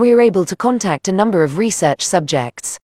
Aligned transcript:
we 0.00 0.14
were 0.14 0.20
able 0.20 0.44
to 0.44 0.56
contact 0.56 1.08
a 1.08 1.12
number 1.12 1.42
of 1.42 1.58
research 1.58 2.02
subjects. 2.02 2.76